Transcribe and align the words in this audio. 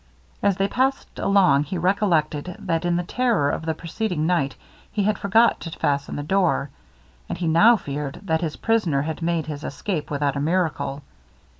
As 0.41 0.57
they 0.57 0.67
passed 0.67 1.19
along 1.19 1.65
he 1.65 1.77
recollected, 1.77 2.55
that 2.57 2.85
in 2.85 2.95
the 2.95 3.03
terror 3.03 3.51
of 3.51 3.67
the 3.67 3.75
preceding 3.75 4.25
night 4.25 4.55
he 4.91 5.03
had 5.03 5.19
forgot 5.19 5.59
to 5.59 5.69
fasten 5.69 6.15
the 6.15 6.23
door, 6.23 6.71
and 7.29 7.37
he 7.37 7.47
now 7.47 7.75
feared 7.77 8.19
that 8.23 8.41
his 8.41 8.55
prisoner 8.55 9.03
had 9.03 9.21
made 9.21 9.45
his 9.45 9.63
escape 9.63 10.09
without 10.09 10.35
a 10.35 10.39
miracle. 10.41 11.03